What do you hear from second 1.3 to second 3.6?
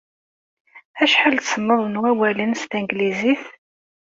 tessneḍ n wawalen s tneglizit?